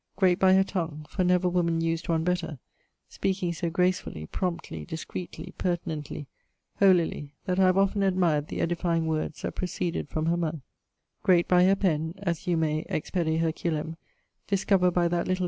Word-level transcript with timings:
great 0.15 0.39
by 0.39 0.51
her 0.51 0.63
tongue, 0.63 1.05
for 1.07 1.23
never 1.23 1.47
woman 1.47 1.79
used 1.79 2.09
one 2.09 2.23
better, 2.23 2.57
speaking 3.07 3.53
so 3.53 3.69
gracefully, 3.69 4.25
promptly, 4.25 4.83
discreetly, 4.83 5.53
pertinently, 5.59 6.25
holily, 6.79 7.35
that 7.45 7.59
I 7.59 7.65
have 7.65 7.77
often 7.77 8.01
admired 8.01 8.47
the 8.47 8.61
edifying 8.61 9.05
words 9.05 9.43
that 9.43 9.53
proceeded 9.53 10.09
from 10.09 10.25
her 10.25 10.37
mouth; 10.37 10.61
great 11.21 11.47
by 11.47 11.65
her 11.65 11.75
pen, 11.75 12.15
as 12.17 12.47
you 12.47 12.57
may 12.57 12.83
(ex 12.89 13.11
pede 13.11 13.39
Herculem) 13.41 13.95
discover 14.47 14.89
by 14.89 15.07
that 15.07 15.27
little[XXVIII. 15.27 15.39